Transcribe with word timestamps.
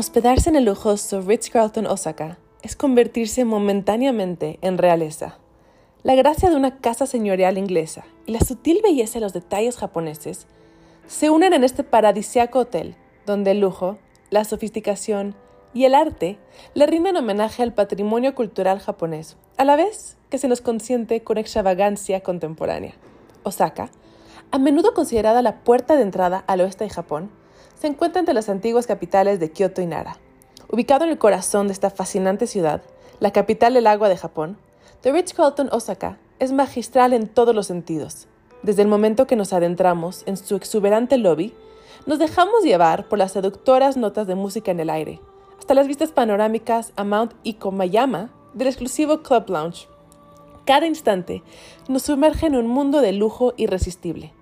Hospedarse 0.00 0.48
en 0.48 0.56
el 0.56 0.64
lujoso 0.64 1.20
Ritz-Carlton 1.20 1.84
Osaka 1.84 2.38
es 2.62 2.74
convertirse 2.74 3.44
momentáneamente 3.44 4.58
en 4.62 4.78
realeza. 4.78 5.36
La 6.02 6.14
gracia 6.14 6.48
de 6.48 6.56
una 6.56 6.78
casa 6.78 7.04
señorial 7.04 7.58
inglesa 7.58 8.06
y 8.24 8.32
la 8.32 8.40
sutil 8.40 8.80
belleza 8.82 9.18
de 9.18 9.20
los 9.20 9.34
detalles 9.34 9.76
japoneses 9.76 10.46
se 11.06 11.28
unen 11.28 11.52
en 11.52 11.64
este 11.64 11.84
paradisiaco 11.84 12.60
hotel, 12.60 12.96
donde 13.26 13.50
el 13.50 13.60
lujo, 13.60 13.98
la 14.30 14.44
sofisticación 14.46 15.34
y 15.74 15.84
el 15.84 15.94
arte 15.94 16.38
le 16.72 16.86
rinden 16.86 17.18
homenaje 17.18 17.62
al 17.62 17.74
patrimonio 17.74 18.34
cultural 18.34 18.78
japonés, 18.78 19.36
a 19.58 19.66
la 19.66 19.76
vez 19.76 20.16
que 20.30 20.38
se 20.38 20.48
nos 20.48 20.62
consiente 20.62 21.22
con 21.22 21.36
extravagancia 21.36 22.22
contemporánea. 22.22 22.94
Osaka, 23.42 23.90
a 24.50 24.58
menudo 24.58 24.94
considerada 24.94 25.42
la 25.42 25.58
puerta 25.58 25.94
de 25.96 26.02
entrada 26.04 26.42
al 26.46 26.62
oeste 26.62 26.84
de 26.84 26.90
Japón, 26.90 27.30
se 27.80 27.86
encuentra 27.86 28.20
entre 28.20 28.34
las 28.34 28.48
antiguas 28.48 28.86
capitales 28.86 29.40
de 29.40 29.50
Kioto 29.50 29.82
y 29.82 29.86
Nara. 29.86 30.18
Ubicado 30.70 31.04
en 31.04 31.10
el 31.10 31.18
corazón 31.18 31.66
de 31.66 31.72
esta 31.72 31.90
fascinante 31.90 32.46
ciudad, 32.46 32.82
la 33.18 33.32
capital 33.32 33.74
del 33.74 33.86
agua 33.86 34.08
de 34.08 34.16
Japón, 34.16 34.56
The 35.02 35.12
Ritz-Carlton 35.12 35.70
Osaka 35.72 36.18
es 36.38 36.52
magistral 36.52 37.12
en 37.12 37.26
todos 37.26 37.54
los 37.54 37.66
sentidos. 37.66 38.28
Desde 38.62 38.82
el 38.82 38.88
momento 38.88 39.26
que 39.26 39.36
nos 39.36 39.52
adentramos 39.52 40.22
en 40.26 40.36
su 40.36 40.56
exuberante 40.56 41.16
lobby, 41.16 41.54
nos 42.06 42.18
dejamos 42.18 42.62
llevar 42.62 43.08
por 43.08 43.18
las 43.18 43.32
seductoras 43.32 43.96
notas 43.96 44.26
de 44.26 44.34
música 44.34 44.70
en 44.70 44.80
el 44.80 44.90
aire, 44.90 45.20
hasta 45.58 45.74
las 45.74 45.86
vistas 45.86 46.12
panorámicas 46.12 46.92
a 46.96 47.04
Mount 47.04 47.34
Ikomayama 47.42 48.30
del 48.54 48.68
exclusivo 48.68 49.22
Club 49.22 49.48
Lounge. 49.48 49.88
Cada 50.64 50.86
instante 50.86 51.42
nos 51.88 52.02
sumerge 52.02 52.46
en 52.46 52.56
un 52.56 52.66
mundo 52.66 53.00
de 53.00 53.12
lujo 53.12 53.54
irresistible. 53.56 54.32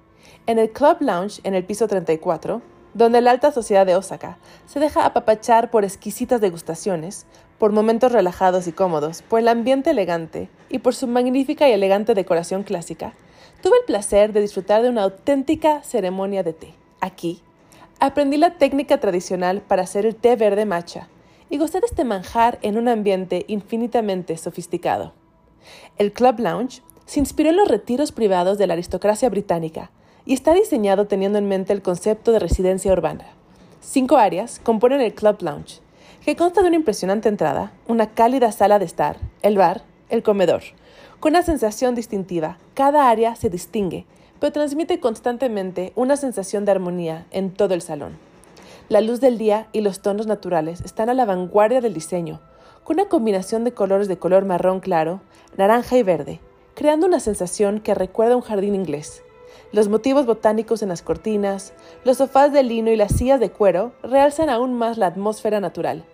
En 0.47 0.59
el 0.59 0.73
Club 0.73 0.99
Lounge, 1.01 1.41
en 1.45 1.55
el 1.55 1.65
piso 1.65 1.89
34, 1.89 2.63
donde 2.99 3.21
la 3.21 3.31
alta 3.31 3.53
sociedad 3.53 3.87
de 3.87 3.95
Osaka 3.95 4.39
se 4.67 4.81
deja 4.81 5.07
apapachar 5.07 5.71
por 5.71 5.85
exquisitas 5.85 6.41
degustaciones, 6.41 7.27
por 7.57 7.71
momentos 7.71 8.11
relajados 8.11 8.67
y 8.67 8.73
cómodos, 8.73 9.23
por 9.23 9.39
el 9.39 9.47
ambiente 9.47 9.91
elegante 9.91 10.49
y 10.69 10.81
por 10.81 10.97
su 10.97 11.07
magnífica 11.07 11.69
y 11.69 11.73
elegante 11.73 12.15
decoración 12.15 12.65
clásica, 12.65 13.15
tuve 13.63 13.77
el 13.79 13.85
placer 13.87 14.33
de 14.33 14.41
disfrutar 14.41 14.83
de 14.83 14.91
una 14.91 15.05
auténtica 15.05 15.81
ceremonia 15.85 16.43
de 16.43 16.53
té. 16.53 16.75
Aquí, 17.01 17.41
aprendí 18.01 18.37
la 18.37 18.59
técnica 18.59 18.99
tradicional 18.99 19.63
para 19.63 19.83
hacer 19.83 20.05
el 20.05 20.17
té 20.17 20.35
verde 20.35 20.67
matcha 20.67 21.09
y 21.51 21.59
de 21.59 21.65
este 21.65 22.05
manjar 22.05 22.59
en 22.63 22.77
un 22.77 22.89
ambiente 22.89 23.45
infinitamente 23.47 24.37
sofisticado. 24.37 25.15
El 25.99 26.13
Club 26.13 26.41
Lounge 26.41 26.83
se 27.07 27.21
inspiró 27.21 27.51
en 27.51 27.57
los 27.57 27.69
retiros 27.69 28.11
privados 28.11 28.59
de 28.59 28.67
la 28.67 28.73
aristocracia 28.73 29.31
británica 29.31 29.93
y 30.29 30.35
está 30.35 30.53
diseñado 30.53 31.07
teniendo 31.07 31.39
en 31.39 31.49
mente 31.49 31.73
el 31.73 31.81
concepto 31.81 32.33
de 32.33 32.39
residencia 32.39 32.93
urbana. 32.93 33.25
Cinco 33.81 34.19
áreas 34.19 34.61
componen 34.63 35.01
el 35.01 35.15
Club 35.15 35.39
Lounge, 35.41 35.81
que 36.23 36.37
consta 36.37 36.61
de 36.61 36.69
una 36.69 36.77
impresionante 36.77 37.31
entrada, 37.31 37.73
una 37.87 38.11
cálida 38.11 38.53
sala 38.53 38.79
de 38.79 38.85
estar, 38.85 39.17
el 39.41 39.57
bar, 39.57 39.85
el 40.11 40.23
comedor. 40.23 40.61
Con 41.19 41.33
una 41.33 41.41
sensación 41.41 41.95
distintiva, 41.95 42.59
cada 42.75 43.09
área 43.09 43.37
se 43.37 43.49
distingue, 43.49 44.05
pero 44.39 44.53
transmite 44.53 45.01
constantemente 45.01 45.95
una 45.97 46.19
sensación 46.19 46.67
de 46.67 46.73
armonía 46.73 47.27
en 47.31 47.51
todo 47.51 47.73
el 47.73 47.81
salón. 47.81 48.19
La 48.91 49.01
luz 49.01 49.21
del 49.21 49.39
día 49.39 49.69
y 49.73 49.81
los 49.81 50.03
tonos 50.03 50.27
naturales 50.27 50.83
están 50.83 51.09
a 51.09 51.15
la 51.15 51.25
vanguardia 51.25 51.81
del 51.81 51.95
diseño, 51.95 52.43
con 52.85 53.01
una 53.01 53.09
combinación 53.09 53.65
de 53.65 53.73
colores 53.73 54.09
de 54.09 54.19
color 54.19 54.45
marrón 54.45 54.81
claro, 54.81 55.23
naranja 55.57 55.97
y 55.97 56.03
verde, 56.03 56.41
creando 56.75 57.07
una 57.07 57.19
sensación 57.19 57.81
que 57.81 57.95
recuerda 57.95 58.35
a 58.35 58.37
un 58.37 58.43
jardín 58.43 58.75
inglés. 58.75 59.23
Los 59.71 59.89
motivos 59.89 60.25
botánicos 60.25 60.83
en 60.83 60.89
las 60.89 61.03
cortinas, 61.03 61.75
los 62.03 62.17
sofás 62.17 62.53
de 62.55 62.63
lino 62.63 62.91
y 62.91 62.97
las 62.97 63.13
sillas 63.13 63.39
de 63.39 63.51
cuero 63.51 63.93
realzan 64.03 64.49
aún 64.49 64.73
más 64.73 64.97
la 64.97 65.07
atmósfera 65.07 65.61
natural, 65.61 66.05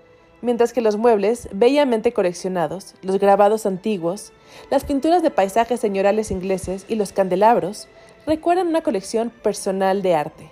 mientras 0.43 0.73
que 0.73 0.81
los 0.81 0.97
muebles, 0.97 1.49
bellamente 1.53 2.13
coleccionados, 2.13 2.97
los 3.03 3.21
grabados 3.21 3.65
antiguos, 3.65 4.33
las 4.73 4.85
pinturas 4.85 5.23
de 5.23 5.31
paisajes 5.31 5.79
señorales 5.79 6.33
ingleses 6.33 6.85
y 6.89 6.97
los 6.97 7.13
candelabros 7.13 7.87
recuerdan 8.27 8.67
una 8.67 8.83
colección 8.83 9.31
personal 9.31 10.03
de 10.03 10.17
arte. 10.17 10.51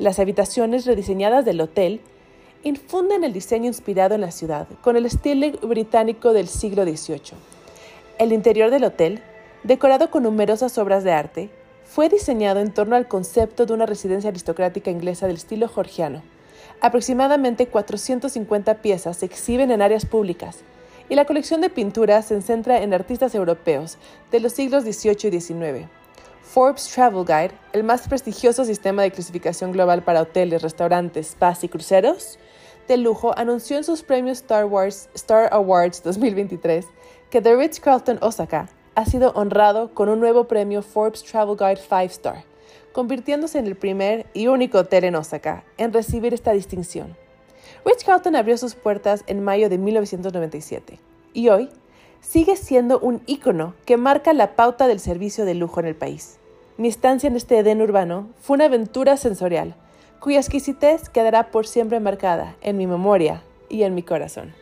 Las 0.00 0.18
habitaciones 0.18 0.84
rediseñadas 0.84 1.44
del 1.44 1.60
hotel 1.60 2.00
infunden 2.64 3.22
el 3.22 3.32
diseño 3.32 3.68
inspirado 3.68 4.16
en 4.16 4.20
la 4.20 4.32
ciudad, 4.32 4.66
con 4.80 4.96
el 4.96 5.06
estilo 5.06 5.52
británico 5.62 6.32
del 6.32 6.48
siglo 6.48 6.82
XVIII. 6.82 7.38
El 8.18 8.32
interior 8.32 8.70
del 8.70 8.82
hotel, 8.82 9.22
decorado 9.62 10.10
con 10.10 10.24
numerosas 10.24 10.76
obras 10.78 11.04
de 11.04 11.12
arte, 11.12 11.50
fue 11.92 12.08
diseñado 12.08 12.60
en 12.60 12.72
torno 12.72 12.96
al 12.96 13.06
concepto 13.06 13.66
de 13.66 13.74
una 13.74 13.84
residencia 13.84 14.30
aristocrática 14.30 14.90
inglesa 14.90 15.26
del 15.26 15.36
estilo 15.36 15.68
georgiano. 15.68 16.22
Aproximadamente 16.80 17.66
450 17.66 18.76
piezas 18.76 19.18
se 19.18 19.26
exhiben 19.26 19.70
en 19.70 19.82
áreas 19.82 20.06
públicas 20.06 20.60
y 21.10 21.16
la 21.16 21.26
colección 21.26 21.60
de 21.60 21.68
pinturas 21.68 22.24
se 22.24 22.40
centra 22.40 22.82
en 22.82 22.94
artistas 22.94 23.34
europeos 23.34 23.98
de 24.30 24.40
los 24.40 24.54
siglos 24.54 24.84
XVIII 24.84 25.36
y 25.36 25.38
XIX. 25.38 25.88
Forbes 26.40 26.88
Travel 26.88 27.26
Guide, 27.26 27.52
el 27.74 27.84
más 27.84 28.08
prestigioso 28.08 28.64
sistema 28.64 29.02
de 29.02 29.10
clasificación 29.10 29.70
global 29.70 30.02
para 30.02 30.22
hoteles, 30.22 30.62
restaurantes, 30.62 31.32
spas 31.32 31.62
y 31.62 31.68
cruceros 31.68 32.38
de 32.88 32.96
lujo, 32.96 33.36
anunció 33.36 33.76
en 33.76 33.84
sus 33.84 34.02
premios 34.02 34.38
Star 34.38 34.66
Star 35.12 35.52
Awards 35.52 36.02
2023 36.02 36.86
que 37.28 37.42
The 37.42 37.54
Ritz-Carlton 37.54 38.16
Osaka 38.22 38.70
ha 38.94 39.06
sido 39.06 39.32
honrado 39.34 39.94
con 39.94 40.08
un 40.08 40.20
nuevo 40.20 40.44
premio 40.44 40.82
Forbes 40.82 41.22
Travel 41.22 41.56
Guide 41.56 41.76
5 41.76 41.96
Star, 42.12 42.44
convirtiéndose 42.92 43.58
en 43.58 43.66
el 43.66 43.76
primer 43.76 44.26
y 44.34 44.48
único 44.48 44.78
hotel 44.78 45.04
en 45.04 45.16
Osaka 45.16 45.64
en 45.78 45.92
recibir 45.92 46.34
esta 46.34 46.52
distinción. 46.52 47.16
Ritz-Carlton 47.84 48.36
abrió 48.36 48.58
sus 48.58 48.74
puertas 48.74 49.24
en 49.26 49.42
mayo 49.42 49.68
de 49.68 49.78
1997 49.78 50.98
y 51.32 51.48
hoy 51.48 51.70
sigue 52.20 52.56
siendo 52.56 52.98
un 53.00 53.22
ícono 53.26 53.74
que 53.86 53.96
marca 53.96 54.32
la 54.32 54.54
pauta 54.54 54.86
del 54.86 55.00
servicio 55.00 55.44
de 55.44 55.54
lujo 55.54 55.80
en 55.80 55.86
el 55.86 55.96
país. 55.96 56.38
Mi 56.76 56.88
estancia 56.88 57.28
en 57.28 57.36
este 57.36 57.58
Edén 57.58 57.82
urbano 57.82 58.28
fue 58.40 58.54
una 58.54 58.66
aventura 58.66 59.16
sensorial, 59.16 59.74
cuya 60.20 60.38
exquisitez 60.38 61.08
quedará 61.08 61.50
por 61.50 61.66
siempre 61.66 61.98
marcada 61.98 62.56
en 62.60 62.76
mi 62.76 62.86
memoria 62.86 63.42
y 63.68 63.82
en 63.82 63.94
mi 63.94 64.02
corazón. 64.02 64.54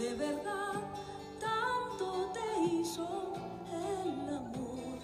De 0.00 0.14
verdad, 0.14 0.80
tanto 1.38 2.32
te 2.32 2.74
hizo 2.74 3.34
el 3.70 4.34
amor. 4.34 4.98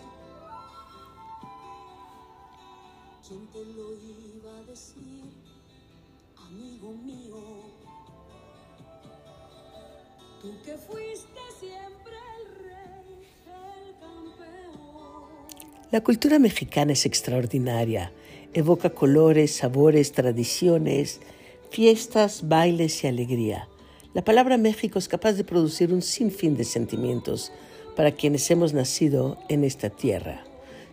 ¿Quién 3.28 3.46
te 3.48 3.62
lo 3.62 3.92
iba 3.92 4.58
a 4.58 4.62
decir, 4.62 5.24
amigo 6.38 6.92
mío? 7.04 7.36
Tú 10.40 10.54
que 10.64 10.78
fuiste 10.78 11.40
siempre 11.60 12.16
el 12.38 12.64
rey, 12.64 13.28
el 13.44 13.98
campeón. 14.00 15.28
La 15.90 16.00
cultura 16.02 16.38
mexicana 16.38 16.94
es 16.94 17.04
extraordinaria. 17.04 18.12
Evoca 18.54 18.88
colores, 18.88 19.56
sabores, 19.56 20.12
tradiciones, 20.12 21.20
fiestas, 21.70 22.48
bailes 22.48 23.04
y 23.04 23.08
alegría. 23.08 23.68
La 24.16 24.24
palabra 24.24 24.56
México 24.56 24.98
es 24.98 25.08
capaz 25.08 25.34
de 25.34 25.44
producir 25.44 25.92
un 25.92 26.00
sinfín 26.00 26.56
de 26.56 26.64
sentimientos 26.64 27.52
para 27.96 28.12
quienes 28.12 28.50
hemos 28.50 28.72
nacido 28.72 29.36
en 29.50 29.62
esta 29.62 29.90
tierra. 29.90 30.42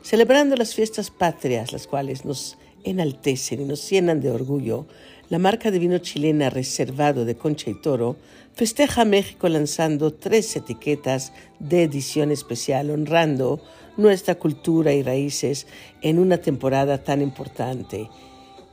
Celebrando 0.01 0.57
las 0.57 0.75
fiestas 0.75 1.09
patrias, 1.09 1.71
las 1.71 1.87
cuales 1.87 2.25
nos 2.25 2.57
enaltecen 2.83 3.61
y 3.61 3.63
nos 3.63 3.89
llenan 3.89 4.19
de 4.19 4.29
orgullo, 4.29 4.87
la 5.29 5.39
marca 5.39 5.71
de 5.71 5.79
vino 5.79 5.99
chilena 5.99 6.49
reservado 6.49 7.23
de 7.23 7.35
Concha 7.35 7.69
y 7.69 7.75
Toro 7.75 8.17
festeja 8.55 9.03
a 9.03 9.05
México 9.05 9.47
lanzando 9.47 10.13
tres 10.13 10.53
etiquetas 10.57 11.31
de 11.59 11.83
edición 11.83 12.29
especial 12.29 12.89
honrando 12.89 13.63
nuestra 13.95 14.35
cultura 14.35 14.91
y 14.91 15.01
raíces 15.01 15.65
en 16.01 16.19
una 16.19 16.39
temporada 16.39 17.05
tan 17.05 17.21
importante. 17.21 18.09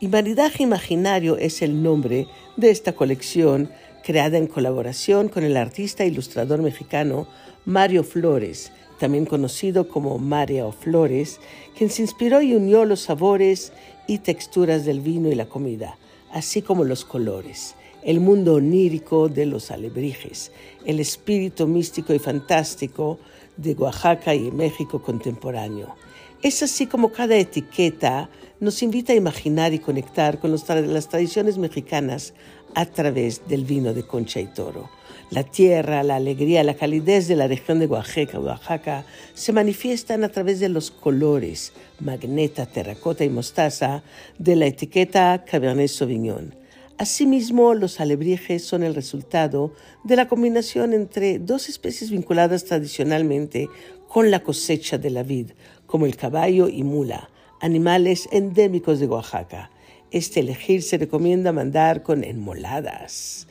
Y 0.00 0.08
Maridaje 0.08 0.64
Imaginario 0.64 1.36
es 1.36 1.62
el 1.62 1.84
nombre 1.84 2.26
de 2.56 2.70
esta 2.70 2.94
colección 2.94 3.70
creada 4.04 4.38
en 4.38 4.46
colaboración 4.46 5.28
con 5.28 5.44
el 5.44 5.56
artista 5.56 6.04
e 6.04 6.08
ilustrador 6.08 6.62
mexicano 6.62 7.26
Mario 7.64 8.04
Flores, 8.04 8.72
también 8.98 9.26
conocido 9.26 9.88
como 9.88 10.18
Mario 10.18 10.72
Flores, 10.72 11.40
quien 11.76 11.90
se 11.90 12.02
inspiró 12.02 12.42
y 12.42 12.54
unió 12.54 12.84
los 12.84 13.00
sabores 13.00 13.72
y 14.06 14.18
texturas 14.18 14.84
del 14.84 15.00
vino 15.00 15.30
y 15.30 15.34
la 15.34 15.46
comida, 15.46 15.98
así 16.32 16.62
como 16.62 16.84
los 16.84 17.04
colores, 17.04 17.74
el 18.02 18.20
mundo 18.20 18.54
onírico 18.54 19.28
de 19.28 19.46
los 19.46 19.70
alebrijes, 19.70 20.52
el 20.84 21.00
espíritu 21.00 21.66
místico 21.66 22.12
y 22.14 22.18
fantástico 22.18 23.18
de 23.56 23.74
Oaxaca 23.74 24.34
y 24.34 24.50
México 24.50 25.02
contemporáneo. 25.02 25.94
Es 26.42 26.62
así 26.62 26.86
como 26.86 27.12
cada 27.12 27.36
etiqueta 27.36 28.30
nos 28.60 28.82
invita 28.82 29.12
a 29.12 29.16
imaginar 29.16 29.74
y 29.74 29.78
conectar 29.78 30.38
con 30.38 30.50
las 30.50 31.08
tradiciones 31.08 31.58
mexicanas 31.58 32.32
a 32.74 32.86
través 32.86 33.46
del 33.46 33.66
vino 33.66 33.92
de 33.92 34.06
concha 34.06 34.40
y 34.40 34.46
toro. 34.46 34.88
La 35.30 35.44
tierra, 35.44 36.02
la 36.02 36.16
alegría, 36.16 36.64
la 36.64 36.74
calidez 36.74 37.28
de 37.28 37.36
la 37.36 37.46
región 37.46 37.78
de 37.78 37.86
Oaxaca, 37.86 38.40
Oaxaca 38.40 39.04
se 39.34 39.52
manifiestan 39.52 40.24
a 40.24 40.30
través 40.30 40.60
de 40.60 40.70
los 40.70 40.90
colores, 40.90 41.74
magneta, 42.00 42.64
terracota 42.64 43.22
y 43.22 43.28
mostaza 43.28 44.02
de 44.38 44.56
la 44.56 44.64
etiqueta 44.64 45.44
Cabernet 45.44 45.88
Sauvignon. 45.88 46.54
Asimismo, 46.96 47.74
los 47.74 48.00
alebrijes 48.00 48.64
son 48.64 48.82
el 48.82 48.94
resultado 48.94 49.72
de 50.04 50.16
la 50.16 50.26
combinación 50.26 50.94
entre 50.94 51.38
dos 51.38 51.68
especies 51.68 52.10
vinculadas 52.10 52.64
tradicionalmente 52.64 53.68
con 54.08 54.30
la 54.30 54.40
cosecha 54.40 54.98
de 54.98 55.10
la 55.10 55.22
vid, 55.22 55.52
como 55.90 56.06
el 56.06 56.16
caballo 56.16 56.68
y 56.68 56.84
mula, 56.84 57.30
animales 57.60 58.28
endémicos 58.30 59.00
de 59.00 59.08
Oaxaca. 59.08 59.70
Este 60.12 60.38
elegir 60.38 60.82
se 60.82 60.98
recomienda 60.98 61.52
mandar 61.52 62.04
con 62.04 62.22
enmoladas. 62.22 63.48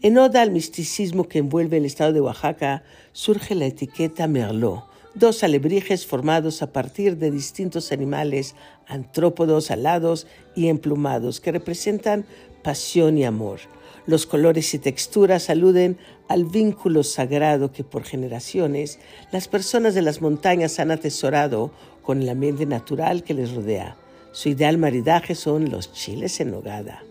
En 0.00 0.16
oda 0.16 0.40
al 0.40 0.52
misticismo 0.52 1.28
que 1.28 1.40
envuelve 1.40 1.78
el 1.78 1.84
estado 1.84 2.12
de 2.12 2.20
Oaxaca, 2.20 2.84
surge 3.12 3.56
la 3.56 3.66
etiqueta 3.66 4.28
Merlot, 4.28 4.84
dos 5.14 5.42
alebrijes 5.42 6.06
formados 6.06 6.62
a 6.62 6.72
partir 6.72 7.16
de 7.16 7.32
distintos 7.32 7.90
animales 7.90 8.54
antrópodos, 8.86 9.72
alados 9.72 10.28
y 10.54 10.68
emplumados 10.68 11.40
que 11.40 11.50
representan 11.50 12.24
pasión 12.62 13.18
y 13.18 13.24
amor. 13.24 13.58
Los 14.06 14.26
colores 14.26 14.72
y 14.74 14.78
texturas 14.78 15.50
aluden 15.50 15.98
al 16.30 16.44
vínculo 16.44 17.02
sagrado 17.02 17.72
que 17.72 17.82
por 17.82 18.04
generaciones 18.04 19.00
las 19.32 19.48
personas 19.48 19.96
de 19.96 20.02
las 20.02 20.20
montañas 20.20 20.78
han 20.78 20.92
atesorado 20.92 21.72
con 22.02 22.22
el 22.22 22.28
ambiente 22.28 22.66
natural 22.66 23.24
que 23.24 23.34
les 23.34 23.52
rodea. 23.52 23.96
Su 24.30 24.48
ideal 24.48 24.78
maridaje 24.78 25.34
son 25.34 25.70
los 25.70 25.92
chiles 25.92 26.38
en 26.38 26.52
nogada. 26.52 27.02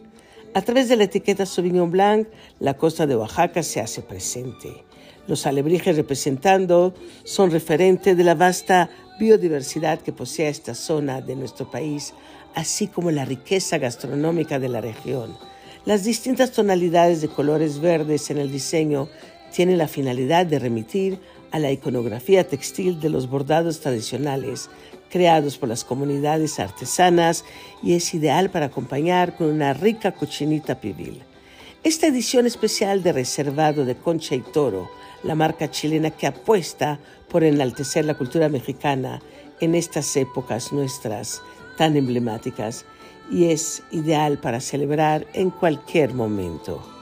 A 0.54 0.62
través 0.62 0.88
de 0.88 0.96
la 0.96 1.04
etiqueta 1.04 1.46
Sauvignon 1.46 1.92
Blanc, 1.92 2.30
la 2.62 2.78
costa 2.78 3.06
de 3.08 3.18
Oaxaca 3.18 3.62
se 3.62 3.82
hace 3.82 4.02
presente. 4.02 4.86
Los 5.28 5.46
alebrijes 5.46 5.98
representando 5.98 6.94
son 7.26 7.52
referente 7.52 8.16
de 8.16 8.24
la 8.24 8.36
vasta 8.36 8.90
biodiversidad 9.20 10.00
que 10.00 10.14
posee 10.14 10.48
esta 10.48 10.74
zona 10.74 11.20
de 11.20 11.36
nuestro 11.36 11.70
país, 11.70 12.14
así 12.56 12.88
como 12.88 13.12
la 13.12 13.26
riqueza 13.26 13.80
gastronómica 13.80 14.60
de 14.60 14.70
la 14.70 14.80
región. 14.80 15.36
Las 15.86 16.04
distintas 16.04 16.52
tonalidades 16.52 17.22
de 17.22 17.30
colores 17.30 17.80
verdes 17.80 18.30
en 18.30 18.38
el 18.38 18.52
diseño 18.52 19.08
tienen 19.54 19.78
la 19.78 19.88
finalidad 19.88 20.46
de 20.46 20.60
remitir 20.60 21.20
a 21.52 21.60
la 21.60 21.72
iconografía 21.72 22.48
textil 22.48 23.00
de 23.00 23.10
los 23.10 23.30
bordados 23.30 23.80
tradicionales 23.80 24.70
creados 25.10 25.58
por 25.58 25.70
las 25.70 25.84
comunidades 25.84 26.60
artesanas 26.60 27.44
y 27.82 27.94
es 27.94 28.14
ideal 28.14 28.50
para 28.50 28.68
acompañar 28.68 29.36
con 29.36 29.48
una 29.48 29.74
rica 29.74 30.12
cochinita 30.12 30.80
pibil. 30.80 31.24
Esta 31.84 32.08
edición 32.08 32.46
especial 32.46 33.02
de 33.02 33.14
Reservado 33.14 33.86
de 33.86 33.96
Concha 33.96 34.36
y 34.36 34.42
Toro, 34.42 34.92
la 35.24 35.34
marca 35.34 35.72
chilena 35.72 36.12
que 36.12 36.28
apuesta 36.28 37.00
por 37.30 37.44
enaltecer 37.44 38.06
la 38.06 38.16
cultura 38.16 38.50
mexicana 38.50 39.22
en 39.60 39.76
estas 39.76 40.16
épocas 40.18 40.72
nuestras 40.72 41.42
tan 41.78 41.96
emblemáticas 41.96 42.86
y 43.30 43.46
es 43.46 43.84
ideal 43.92 44.38
para 44.38 44.60
celebrar 44.60 45.26
en 45.34 45.50
cualquier 45.50 46.14
momento. 46.14 46.99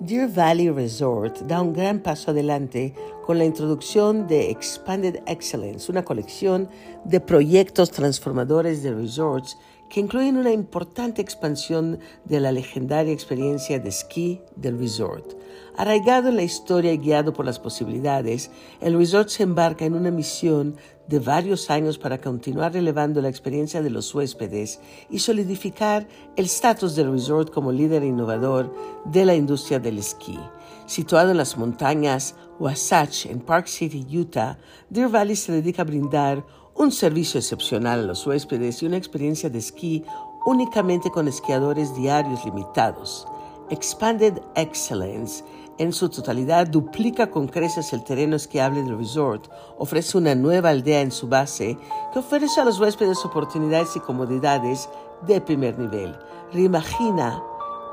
Deer 0.00 0.28
Valley 0.28 0.70
Resort 0.70 1.42
da 1.42 1.60
un 1.60 1.74
gran 1.74 2.00
paso 2.00 2.30
adelante 2.30 2.94
con 3.26 3.36
la 3.36 3.44
introducción 3.44 4.26
de 4.26 4.50
Expanded 4.50 5.20
Excellence, 5.26 5.92
una 5.92 6.02
colección 6.02 6.70
de 7.04 7.20
proyectos 7.20 7.90
transformadores 7.90 8.82
de 8.82 8.94
resorts 8.94 9.58
que 9.90 10.00
incluyen 10.00 10.36
una 10.36 10.52
importante 10.52 11.20
expansión 11.20 11.98
de 12.24 12.40
la 12.40 12.52
legendaria 12.52 13.12
experiencia 13.12 13.80
de 13.80 13.88
esquí 13.88 14.40
del 14.56 14.78
resort. 14.78 15.34
Arraigado 15.76 16.28
en 16.28 16.36
la 16.36 16.42
historia 16.42 16.92
y 16.92 16.98
guiado 16.98 17.32
por 17.32 17.44
las 17.44 17.58
posibilidades, 17.58 18.50
el 18.80 18.96
resort 18.96 19.28
se 19.28 19.42
embarca 19.42 19.84
en 19.84 19.94
una 19.94 20.10
misión 20.10 20.76
de 21.08 21.18
varios 21.18 21.70
años 21.70 21.98
para 21.98 22.20
continuar 22.20 22.76
elevando 22.76 23.20
la 23.20 23.28
experiencia 23.28 23.82
de 23.82 23.90
los 23.90 24.14
huéspedes 24.14 24.80
y 25.10 25.18
solidificar 25.18 26.06
el 26.36 26.44
estatus 26.44 26.94
del 26.94 27.10
resort 27.10 27.50
como 27.50 27.72
líder 27.72 28.04
innovador 28.04 28.72
de 29.06 29.24
la 29.24 29.34
industria 29.34 29.80
del 29.80 29.98
esquí. 29.98 30.38
Situado 30.86 31.32
en 31.32 31.36
las 31.36 31.56
montañas 31.56 32.36
Wasatch 32.60 33.26
en 33.26 33.40
Park 33.40 33.66
City, 33.66 34.06
Utah, 34.16 34.58
Deer 34.88 35.08
Valley 35.08 35.34
se 35.34 35.50
dedica 35.50 35.82
a 35.82 35.86
brindar 35.86 36.44
un 36.74 36.92
servicio 36.92 37.38
excepcional 37.38 38.00
a 38.00 38.04
los 38.04 38.26
huéspedes 38.26 38.82
y 38.82 38.86
una 38.86 38.96
experiencia 38.96 39.50
de 39.50 39.58
esquí 39.58 40.04
únicamente 40.46 41.10
con 41.10 41.28
esquiadores 41.28 41.94
diarios 41.94 42.44
limitados. 42.44 43.26
Expanded 43.70 44.40
Excellence 44.56 45.44
en 45.80 45.94
su 45.94 46.10
totalidad 46.10 46.66
duplica 46.66 47.30
con 47.30 47.48
creces 47.48 47.94
el 47.94 48.04
terreno 48.04 48.36
esquiable 48.36 48.82
del 48.82 48.98
resort, 48.98 49.50
ofrece 49.78 50.18
una 50.18 50.34
nueva 50.34 50.68
aldea 50.68 51.00
en 51.00 51.10
su 51.10 51.26
base 51.26 51.78
que 52.12 52.18
ofrece 52.18 52.60
a 52.60 52.66
los 52.66 52.78
huéspedes 52.78 53.24
oportunidades 53.24 53.96
y 53.96 54.00
comodidades 54.00 54.90
de 55.26 55.40
primer 55.40 55.78
nivel. 55.78 56.14
Reimagina 56.52 57.42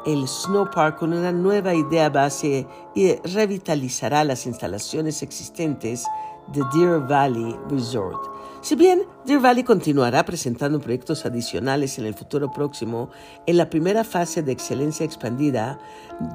el 0.06 0.28
Snow 0.28 0.70
Park 0.70 1.00
con 1.00 1.14
una 1.14 1.32
nueva 1.32 1.76
idea 1.76 2.10
base 2.10 2.68
y 2.94 3.14
revitalizará 3.24 4.26
las 4.26 4.46
instalaciones 4.48 5.24
existentes 5.24 6.06
de 6.54 6.64
Deer 6.74 7.00
Valley 7.00 7.56
Resort. 7.70 8.38
Si 8.62 8.76
bien 8.76 9.04
Deer 9.26 9.40
Valley 9.40 9.64
continuará 9.64 10.26
presentando 10.26 10.80
proyectos 10.80 11.26
adicionales 11.26 12.00
en 12.00 12.06
el 12.06 12.16
futuro 12.16 12.52
próximo, 12.52 13.10
en 13.46 13.56
la 13.56 13.70
primera 13.70 14.04
fase 14.04 14.42
de 14.42 14.52
excelencia 14.52 15.06
expandida, 15.06 15.80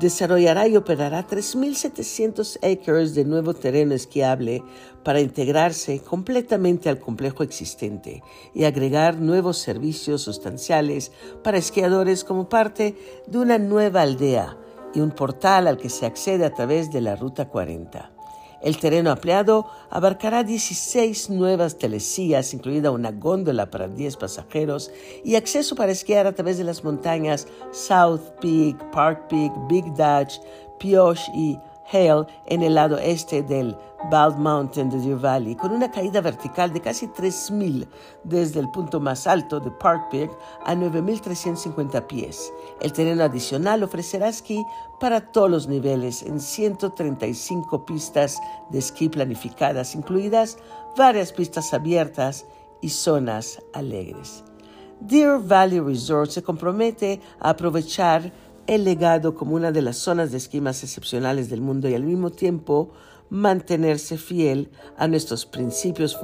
desarrollará 0.01 0.69
y 0.69 0.77
operará 0.77 1.27
3.700 1.27 2.59
acres 2.63 3.15
de 3.15 3.25
nuevo 3.25 3.55
terreno 3.55 3.95
esquiable 3.95 4.63
para 5.03 5.21
integrarse 5.21 6.01
completamente 6.01 6.89
al 6.89 7.01
complejo 7.01 7.43
existente 7.43 8.23
y 8.55 8.65
agregar 8.65 9.19
nuevos 9.19 9.59
servicios 9.59 10.23
sustanciales 10.23 11.13
para 11.43 11.59
esquiadores 11.59 12.25
como 12.25 12.49
parte 12.49 12.97
de 13.27 13.39
una 13.39 13.59
nueva 13.59 14.03
aldea 14.03 14.57
y 14.95 15.01
un 15.01 15.11
portal 15.11 15.67
al 15.67 15.77
que 15.77 15.91
se 15.91 16.07
accede 16.07 16.45
a 16.45 16.55
través 16.55 16.93
de 16.93 17.01
la 17.01 17.17
Ruta 17.17 17.49
40. 17.49 18.22
El 18.63 18.79
terreno 18.79 19.11
ampliado 19.11 19.67
abarcará 19.91 20.45
16 20.45 21.31
nuevas 21.31 21.79
telesías, 21.79 22.55
incluida 22.55 22.93
una 22.93 23.11
góndola 23.11 23.71
para 23.71 23.89
10 23.89 24.17
pasajeros 24.17 24.93
y 25.25 25.35
acceso 25.35 25.75
para 25.75 25.91
esquiar 25.91 26.29
a 26.29 26.33
través 26.33 26.59
de 26.59 26.65
las 26.65 26.85
montañas 26.85 27.49
South 27.73 28.21
Peak, 28.41 28.77
Park 28.93 29.29
Peak, 29.29 29.53
Big 29.69 29.85
Dutch, 29.95 30.41
Pioche 30.79 31.23
y 31.35 31.59
Hale 31.93 32.27
en 32.47 32.63
el 32.63 32.77
lado 32.77 32.99
este 32.99 33.43
del 33.43 33.77
Bald 34.11 34.37
Mountain 34.37 34.91
de 34.91 34.99
Deer 34.99 35.17
Valley, 35.17 35.55
con 35.55 35.73
una 35.73 35.91
caída 35.91 36.21
vertical 36.21 36.73
de 36.73 36.81
casi 36.81 37.07
3.000 37.07 37.87
desde 38.25 38.61
el 38.61 38.71
punto 38.71 39.01
más 39.01 39.27
alto 39.27 39.61
de 39.61 39.71
Park 39.71 40.09
Peak 40.11 40.31
a 40.65 40.75
9.350 40.75 42.07
pies. 42.07 42.53
El 42.81 42.93
terreno 42.93 43.25
adicional 43.25 43.83
ofrecerá 43.83 44.29
esquí 44.29 44.65
para 45.01 45.33
todos 45.33 45.51
los 45.51 45.69
niveles 45.69 46.23
en 46.23 46.41
135 46.41 47.87
pistas 47.87 48.41
de 48.71 48.79
esquí 48.79 49.09
planificadas, 49.09 49.95
incluidas 49.95 50.59
varias 50.97 51.33
pistas 51.33 51.73
abiertas 51.73 52.47
y 52.81 52.89
zonas 52.91 53.63
alegres. 53.73 54.45
Deer 55.01 55.39
Valley 55.39 55.81
Resort 55.81 56.31
se 56.31 56.43
compromete 56.43 57.21
a 57.41 57.51
aprovechar 57.51 58.33
el 58.67 58.85
legado 58.85 59.35
como 59.35 59.57
una 59.57 59.73
de 59.73 59.83
las 59.83 59.97
zonas 59.97 60.31
de 60.31 60.39
esquí 60.39 60.61
más 60.61 60.83
excepcionales 60.85 61.51
del 61.51 61.61
mundo 61.61 61.89
y 61.89 61.95
al 61.95 62.05
mismo 62.05 62.31
tiempo 62.31 62.91
mantenerse 63.33 64.19
fiel 64.19 64.71
a 64.99 65.09
nuestros 65.09 65.47
principios 65.47 66.19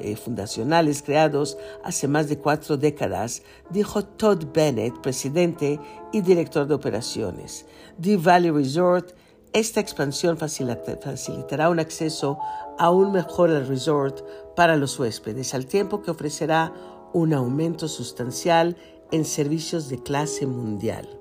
eh, 0.00 0.16
fundacionales 0.16 1.00
creados 1.00 1.56
hace 1.84 2.08
más 2.08 2.28
de 2.28 2.38
cuatro 2.38 2.76
décadas, 2.76 3.44
dijo 3.70 4.04
Todd 4.04 4.46
Bennett, 4.52 5.00
presidente 5.00 5.78
y 6.12 6.22
director 6.22 6.66
de 6.66 6.74
operaciones. 6.74 7.66
Deer 7.98 8.18
Valley 8.18 8.50
Resort, 8.50 9.12
esta 9.52 9.78
expansión 9.78 10.36
facilita- 10.36 10.98
facilitará 11.00 11.70
un 11.70 11.78
acceso 11.78 12.36
aún 12.80 13.12
mejor 13.12 13.50
al 13.50 13.68
resort 13.68 14.24
para 14.56 14.76
los 14.76 14.98
huéspedes, 14.98 15.54
al 15.54 15.66
tiempo 15.66 16.02
que 16.02 16.10
ofrecerá 16.10 16.72
un 17.12 17.32
aumento 17.32 17.86
sustancial 17.86 18.76
en 19.12 19.24
servicios 19.24 19.88
de 19.88 20.02
clase 20.02 20.46
mundial. 20.46 21.19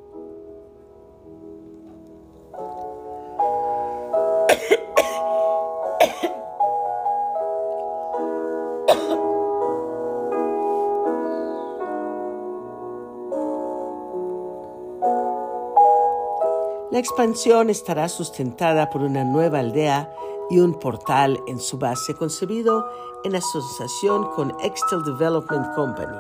La 17.00 17.04
expansión 17.04 17.70
estará 17.70 18.10
sustentada 18.10 18.90
por 18.90 19.04
una 19.04 19.24
nueva 19.24 19.60
aldea 19.60 20.14
y 20.50 20.60
un 20.60 20.74
portal 20.74 21.40
en 21.48 21.58
su 21.58 21.78
base 21.78 22.14
concebido 22.14 22.86
en 23.24 23.38
asociación 23.38 24.26
con 24.36 24.54
Extel 24.62 25.06
Development 25.06 25.74
Company. 25.76 26.18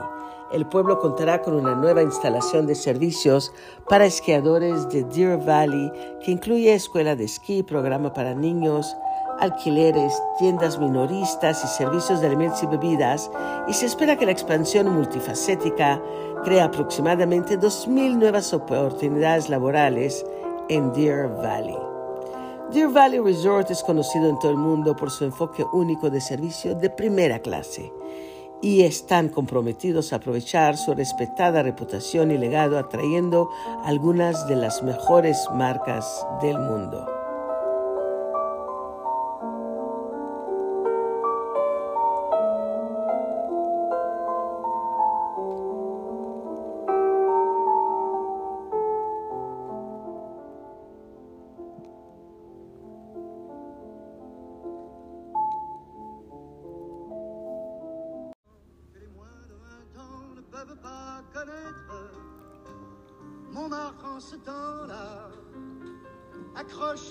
El 0.53 0.65
pueblo 0.67 0.97
contará 0.99 1.41
con 1.41 1.55
una 1.55 1.75
nueva 1.75 2.01
instalación 2.01 2.65
de 2.65 2.75
servicios 2.75 3.51
para 3.89 4.05
esquiadores 4.05 4.87
de 4.87 5.03
Deer 5.03 5.39
Valley 5.39 5.91
que 6.23 6.31
incluye 6.31 6.73
escuela 6.73 7.13
de 7.13 7.25
esquí, 7.25 7.61
programa 7.61 8.13
para 8.13 8.33
niños, 8.33 8.95
alquileres, 9.41 10.13
tiendas 10.37 10.79
minoristas 10.79 11.61
y 11.61 11.67
servicios 11.67 12.21
de 12.21 12.27
alimentos 12.27 12.63
y 12.63 12.67
bebidas, 12.67 13.29
y 13.67 13.73
se 13.73 13.85
espera 13.85 14.17
que 14.17 14.25
la 14.25 14.31
expansión 14.31 14.87
multifacética 14.87 16.01
cree 16.45 16.61
aproximadamente 16.61 17.59
2.000 17.59 18.15
nuevas 18.15 18.53
oportunidades 18.53 19.49
laborales 19.49 20.25
en 20.69 20.93
Deer 20.93 21.27
Valley. 21.27 21.77
Deer 22.71 22.89
Valley 22.89 23.19
Resort 23.19 23.71
es 23.71 23.83
conocido 23.83 24.29
en 24.29 24.37
todo 24.39 24.51
el 24.51 24.57
mundo 24.57 24.95
por 24.95 25.09
su 25.09 25.25
enfoque 25.25 25.65
único 25.73 26.09
de 26.09 26.21
servicio 26.21 26.75
de 26.75 26.89
primera 26.89 27.39
clase 27.39 27.91
y 28.61 28.83
están 28.83 29.29
comprometidos 29.29 30.13
a 30.13 30.17
aprovechar 30.17 30.77
su 30.77 30.93
respetada 30.93 31.63
reputación 31.63 32.31
y 32.31 32.37
legado 32.37 32.77
atrayendo 32.77 33.49
algunas 33.83 34.47
de 34.47 34.55
las 34.55 34.83
mejores 34.83 35.47
marcas 35.53 36.25
del 36.41 36.59
mundo. 36.59 37.18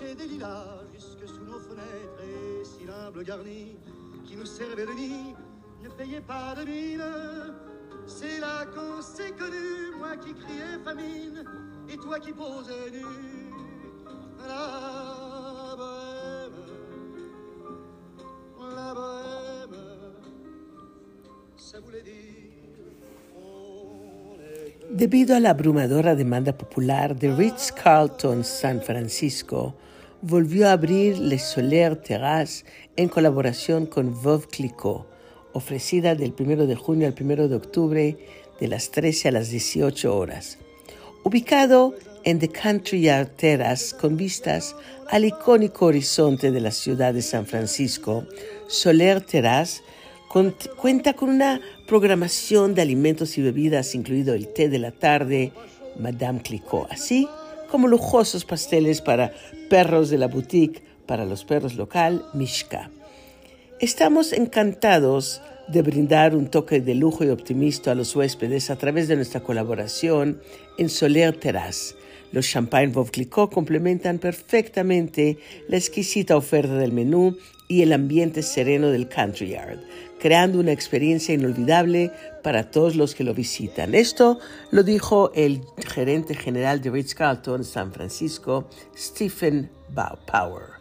Accroché 0.08 0.14
des 0.14 0.26
lilas 0.26 0.84
jusque 0.92 1.26
sous 1.28 1.44
nos 1.44 1.58
fenêtres 1.58 2.22
et 2.22 2.64
si 2.64 2.84
l'humble 2.84 3.24
garni 3.24 3.76
qui 4.24 4.36
nous 4.36 4.46
servait 4.46 4.86
de 4.86 4.92
nid 4.92 5.34
ne 5.82 5.88
payait 5.88 6.20
pas 6.20 6.54
de 6.54 6.64
mine. 6.64 7.02
C'est 8.06 8.40
là 8.40 8.64
qu'on 8.66 9.02
s'est 9.02 9.32
connus, 9.32 9.96
moi 9.98 10.16
qui 10.16 10.32
criais 10.34 10.78
famine 10.84 11.44
et 11.92 11.96
toi 11.96 12.18
qui 12.18 12.32
posais 12.32 12.90
nu. 12.92 13.04
La 14.46 15.76
bohème, 15.76 16.52
la 18.74 18.94
bohème. 18.94 19.80
Ça 21.56 21.80
voulait 21.80 22.02
dire 22.02 22.14
Debido 24.90 25.34
a 25.34 25.38
la 25.38 25.50
abrumadora 25.50 26.14
demanda 26.14 26.52
popular, 26.52 27.14
The 27.14 27.28
Ritz-Carlton 27.36 28.42
San 28.42 28.80
Francisco 28.80 29.74
volvió 30.22 30.68
a 30.68 30.72
abrir 30.72 31.18
Le 31.18 31.38
Soler 31.38 31.96
Terrace 31.96 32.64
en 32.96 33.08
colaboración 33.08 33.86
con 33.86 34.20
Veuve 34.22 34.46
Clicquot, 34.48 35.06
ofrecida 35.52 36.14
del 36.14 36.34
1 36.38 36.66
de 36.66 36.74
junio 36.74 37.06
al 37.06 37.14
1 37.18 37.48
de 37.48 37.54
octubre 37.54 38.16
de 38.60 38.68
las 38.68 38.90
13 38.90 39.28
a 39.28 39.32
las 39.32 39.50
18 39.50 40.16
horas. 40.16 40.58
Ubicado 41.24 41.94
en 42.24 42.38
The 42.38 42.48
Country 42.48 43.02
Yard 43.02 43.36
Terrace 43.36 43.96
con 43.96 44.16
vistas 44.16 44.74
al 45.08 45.24
icónico 45.24 45.86
horizonte 45.86 46.50
de 46.50 46.60
la 46.60 46.72
ciudad 46.72 47.14
de 47.14 47.22
San 47.22 47.46
Francisco, 47.46 48.24
Soler 48.66 49.20
Terrace 49.20 49.82
cuenta 50.76 51.14
con 51.14 51.30
una 51.30 51.60
programación 51.86 52.74
de 52.74 52.82
alimentos 52.82 53.38
y 53.38 53.42
bebidas, 53.42 53.94
incluido 53.94 54.34
el 54.34 54.48
té 54.48 54.68
de 54.68 54.78
la 54.78 54.90
tarde, 54.90 55.52
Madame 55.98 56.42
Clicquot, 56.42 56.90
así 56.90 57.26
como 57.70 57.88
lujosos 57.88 58.44
pasteles 58.44 59.00
para 59.00 59.32
perros 59.68 60.10
de 60.10 60.18
la 60.18 60.28
boutique 60.28 60.82
para 61.06 61.24
los 61.24 61.44
perros 61.44 61.74
local, 61.76 62.24
Mishka. 62.34 62.90
Estamos 63.80 64.32
encantados 64.32 65.40
de 65.68 65.82
brindar 65.82 66.34
un 66.34 66.48
toque 66.48 66.80
de 66.80 66.94
lujo 66.94 67.24
y 67.24 67.28
optimismo 67.28 67.92
a 67.92 67.94
los 67.94 68.16
huéspedes 68.16 68.70
a 68.70 68.76
través 68.76 69.06
de 69.06 69.16
nuestra 69.16 69.40
colaboración 69.40 70.40
en 70.78 70.88
Soler 70.88 71.36
Terrace. 71.36 71.94
Los 72.32 72.46
champagne 72.46 72.92
Clicquot 72.92 73.52
complementan 73.52 74.18
perfectamente 74.18 75.38
la 75.68 75.76
exquisita 75.76 76.36
oferta 76.36 76.74
del 76.74 76.92
menú 76.92 77.36
y 77.68 77.82
el 77.82 77.92
ambiente 77.92 78.42
sereno 78.42 78.88
del 78.88 79.08
Country 79.08 79.50
Yard, 79.50 79.78
creando 80.18 80.60
una 80.60 80.72
experiencia 80.72 81.34
inolvidable 81.34 82.12
para 82.42 82.70
todos 82.70 82.96
los 82.96 83.14
que 83.14 83.24
lo 83.24 83.34
visitan. 83.34 83.94
Esto 83.94 84.38
lo 84.70 84.82
dijo 84.82 85.32
el 85.34 85.62
gerente 85.86 86.34
general 86.34 86.80
de 86.80 86.90
Ritz-Carlton 86.90 87.64
San 87.64 87.92
Francisco, 87.92 88.68
Stephen 88.96 89.70
Power. 89.94 90.78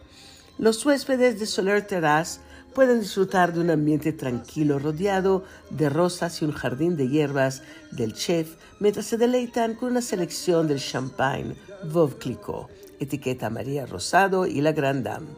Los 0.58 0.84
huéspedes 0.84 1.38
de 1.38 1.46
Soler 1.46 1.86
Terrace 1.86 2.40
pueden 2.74 3.00
disfrutar 3.00 3.52
de 3.52 3.60
un 3.60 3.70
ambiente 3.70 4.12
tranquilo 4.12 4.78
rodeado 4.78 5.44
de 5.70 5.88
rosas 5.88 6.40
y 6.42 6.44
un 6.44 6.52
jardín 6.52 6.96
de 6.96 7.08
hierbas 7.08 7.62
del 7.90 8.14
chef 8.14 8.56
mientras 8.80 9.06
se 9.06 9.16
deleitan 9.16 9.74
con 9.74 9.90
una 9.90 10.02
selección 10.02 10.68
del 10.68 10.78
champagne 10.78 11.56
Veuve 11.84 12.16
Clicquot, 12.18 12.68
etiqueta 13.00 13.50
María 13.50 13.86
Rosado 13.86 14.46
y 14.46 14.60
la 14.60 14.72
Grand 14.72 15.04
Dame. 15.04 15.28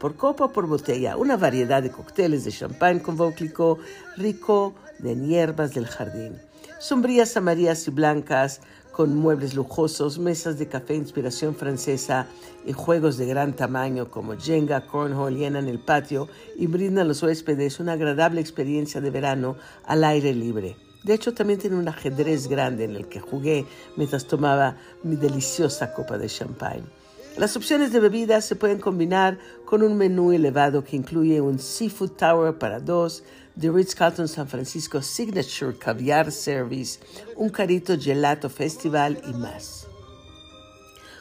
Por 0.00 0.16
copa 0.16 0.46
o 0.46 0.52
por 0.52 0.66
botella, 0.66 1.18
una 1.18 1.36
variedad 1.36 1.82
de 1.82 1.90
cócteles 1.90 2.44
de 2.44 2.50
champagne 2.50 3.02
con 3.02 3.32
Clicquot 3.32 3.78
rico 4.16 4.74
de 4.98 5.14
hierbas 5.14 5.74
del 5.74 5.86
jardín. 5.86 6.38
Sombrías 6.78 7.36
amarillas 7.36 7.86
y 7.86 7.90
blancas 7.90 8.62
con 8.92 9.14
muebles 9.14 9.54
lujosos, 9.54 10.18
mesas 10.18 10.58
de 10.58 10.68
café 10.68 10.94
inspiración 10.94 11.54
francesa 11.54 12.26
y 12.64 12.72
juegos 12.72 13.18
de 13.18 13.26
gran 13.26 13.54
tamaño 13.54 14.10
como 14.10 14.38
Jenga, 14.38 14.86
Cornhole 14.86 15.36
llenan 15.36 15.68
el 15.68 15.78
patio 15.78 16.28
y 16.56 16.66
brindan 16.66 17.04
a 17.04 17.08
los 17.08 17.22
huéspedes 17.22 17.78
una 17.78 17.92
agradable 17.92 18.40
experiencia 18.40 19.02
de 19.02 19.10
verano 19.10 19.56
al 19.84 20.02
aire 20.04 20.32
libre. 20.32 20.76
De 21.04 21.12
hecho, 21.12 21.34
también 21.34 21.58
tiene 21.58 21.76
un 21.76 21.88
ajedrez 21.88 22.48
grande 22.48 22.84
en 22.84 22.96
el 22.96 23.06
que 23.06 23.20
jugué 23.20 23.66
mientras 23.96 24.26
tomaba 24.26 24.78
mi 25.02 25.16
deliciosa 25.16 25.92
copa 25.92 26.16
de 26.16 26.28
champagne. 26.28 26.99
Las 27.36 27.56
opciones 27.56 27.92
de 27.92 28.00
bebidas 28.00 28.44
se 28.44 28.56
pueden 28.56 28.78
combinar 28.78 29.38
con 29.64 29.82
un 29.82 29.96
menú 29.96 30.32
elevado 30.32 30.84
que 30.84 30.96
incluye 30.96 31.40
un 31.40 31.58
Seafood 31.58 32.10
Tower 32.10 32.58
para 32.58 32.80
dos, 32.80 33.22
The 33.58 33.70
Ritz-Carlton 33.70 34.28
San 34.28 34.48
Francisco 34.48 35.00
Signature 35.00 35.76
Caviar 35.78 36.32
Service, 36.32 36.98
un 37.36 37.48
Carito 37.48 37.96
Gelato 37.98 38.50
Festival 38.50 39.22
y 39.26 39.32
más. 39.32 39.86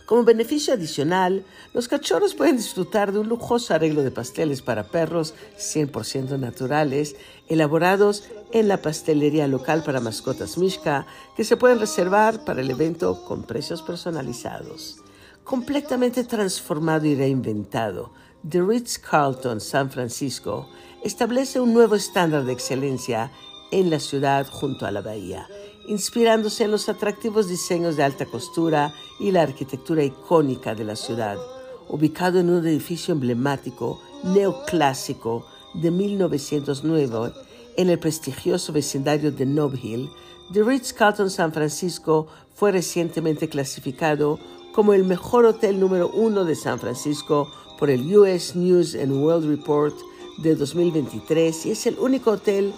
Como 0.08 0.24
beneficio 0.24 0.74
adicional, 0.74 1.46
los 1.72 1.88
cachorros 1.88 2.34
pueden 2.34 2.58
disfrutar 2.58 3.12
de 3.12 3.20
un 3.20 3.30
lujoso 3.30 3.76
arreglo 3.76 4.02
de 4.02 4.10
pasteles 4.10 4.64
para 4.64 4.88
perros 4.88 5.36
100% 5.60 6.40
naturales, 6.40 7.16
elaborados 7.48 8.24
en 8.52 8.68
la 8.68 8.82
pastelería 8.82 9.48
local 9.48 9.84
para 9.84 10.00
mascotas 10.00 10.58
Mishka, 10.58 11.06
que 11.38 11.44
se 11.44 11.58
pueden 11.58 11.80
reservar 11.80 12.44
para 12.44 12.62
el 12.62 12.72
evento 12.72 13.24
con 13.24 13.44
precios 13.44 13.84
personalizados. 13.84 15.04
Completamente 15.50 16.26
transformado 16.26 17.08
y 17.08 17.16
reinventado, 17.16 18.12
The 18.48 18.62
Ritz-Carlton 18.62 19.60
San 19.60 19.90
Francisco 19.90 20.70
establece 21.04 21.60
un 21.60 21.74
nuevo 21.74 21.96
estándar 21.96 22.46
de 22.46 22.54
excelencia 22.54 23.32
en 23.72 23.90
la 23.90 24.00
ciudad 24.00 24.46
junto 24.46 24.86
a 24.86 24.92
la 24.92 25.02
bahía, 25.02 25.48
inspirándose 25.88 26.66
en 26.66 26.70
los 26.70 26.88
atractivos 26.88 27.48
diseños 27.48 27.98
de 27.98 28.04
alta 28.04 28.28
costura 28.28 28.94
y 29.20 29.32
la 29.32 29.42
arquitectura 29.42 30.04
icónica 30.04 30.76
de 30.76 30.84
la 30.84 30.96
ciudad. 30.96 31.40
Ubicado 31.88 32.40
en 32.40 32.52
un 32.52 32.68
edificio 32.68 33.16
emblemático 33.16 34.00
neoclásico 34.24 35.48
de 35.74 35.90
1909 35.90 37.34
en 37.76 37.90
el 37.90 37.98
prestigioso 37.98 38.72
vecindario 38.72 39.32
de 39.32 39.48
Nob 39.48 39.74
Hill, 39.82 40.12
The 40.54 40.62
Ritz-Carlton 40.62 41.32
San 41.32 41.52
Francisco 41.54 42.28
fue 42.54 42.72
recientemente 42.72 43.50
clasificado 43.50 44.38
como 44.74 44.94
el 44.94 45.04
mejor 45.04 45.46
hotel 45.46 45.80
número 45.80 46.10
uno 46.10 46.46
de 46.46 46.56
San 46.56 46.80
Francisco 46.80 47.50
por 47.78 47.90
el 47.90 48.16
US 48.16 48.56
News 48.56 48.96
and 48.96 49.12
World 49.12 49.50
Report 49.50 49.96
de 50.38 50.56
2023 50.56 51.66
y 51.66 51.72
es 51.72 51.86
el 51.88 51.98
único 52.00 52.32
hotel 52.32 52.74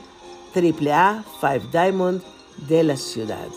AAA 0.56 1.24
Five 1.40 1.62
Diamond 1.72 2.22
de 2.68 2.84
la 2.84 2.98
ciudad. 2.98 3.48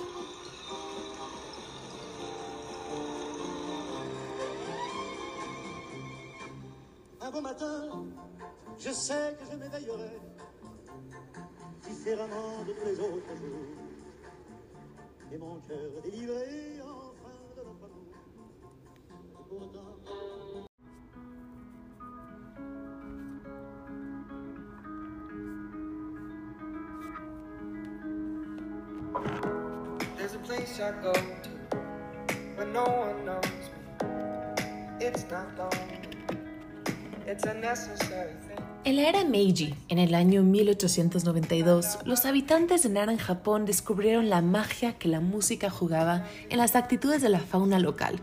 There's 30.16 30.34
a 30.34 30.38
place 30.38 30.80
I 30.80 30.92
go 31.02 31.12
to 31.12 31.54
no 32.74 32.84
one 32.84 33.24
knows. 33.24 33.70
It's 35.00 35.24
not 35.30 35.46
lonely, 35.56 35.98
it's 37.26 37.44
a 37.44 37.54
necessary 37.54 38.32
thing. 38.46 38.58
En 38.84 38.96
la 38.96 39.08
era 39.08 39.24
Meiji, 39.24 39.74
en 39.88 39.98
el 39.98 40.14
año 40.14 40.42
1892, 40.42 42.00
los 42.04 42.26
habitantes 42.26 42.82
de 42.82 42.88
Nara 42.90 43.12
en 43.12 43.18
Japón 43.18 43.64
descubrieron 43.64 44.28
la 44.28 44.42
magia 44.42 44.98
que 44.98 45.08
la 45.08 45.20
música 45.20 45.70
jugaba 45.70 46.26
en 46.50 46.58
las 46.58 46.76
actitudes 46.76 47.22
de 47.22 47.30
la 47.30 47.40
fauna 47.40 47.78
local. 47.78 48.20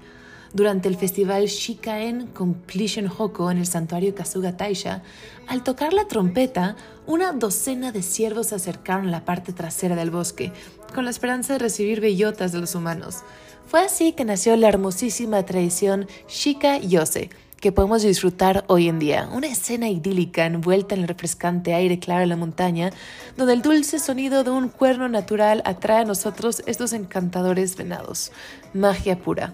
Durante 0.54 0.90
el 0.90 0.98
festival 0.98 1.46
Shikaen 1.46 2.28
Completion 2.28 3.08
Hoko 3.08 3.52
en 3.52 3.58
el 3.58 3.66
santuario 3.66 4.14
Kasuga 4.14 4.58
Taisha, 4.58 5.02
al 5.48 5.64
tocar 5.64 5.94
la 5.94 6.10
trompeta, 6.10 6.76
una 7.08 7.32
docena 7.32 7.94
de 7.94 8.04
ciervos 8.04 8.48
se 8.48 8.56
acercaron 8.56 9.08
a 9.08 9.12
la 9.12 9.24
parte 9.24 9.54
trasera 9.54 9.96
del 9.96 10.12
bosque, 10.12 10.52
con 10.94 11.06
la 11.06 11.12
esperanza 11.12 11.54
de 11.54 11.60
recibir 11.60 12.02
bellotas 12.02 12.52
de 12.52 12.60
los 12.60 12.76
humanos. 12.76 13.20
Fue 13.66 13.80
así 13.80 14.12
que 14.12 14.26
nació 14.26 14.58
la 14.58 14.68
hermosísima 14.68 15.46
tradición 15.46 16.08
Shika 16.28 16.80
Yose, 16.80 17.30
que 17.62 17.72
podemos 17.72 18.02
disfrutar 18.02 18.66
hoy 18.68 18.90
en 18.90 19.00
día. 19.00 19.30
Una 19.32 19.48
escena 19.48 19.88
idílica 19.88 20.46
envuelta 20.46 20.96
en 20.96 21.02
el 21.02 21.08
refrescante 21.08 21.74
aire 21.74 21.98
claro 21.98 22.22
de 22.22 22.28
la 22.28 22.36
montaña, 22.36 22.90
donde 23.38 23.54
el 23.54 23.62
dulce 23.62 24.00
sonido 24.00 24.44
de 24.44 24.50
un 24.50 24.68
cuerno 24.68 25.08
natural 25.08 25.62
atrae 25.64 26.02
a 26.02 26.06
nosotros 26.06 26.62
estos 26.66 26.92
encantadores 26.92 27.78
venados. 27.78 28.34
Magia 28.74 29.18
pura. 29.18 29.54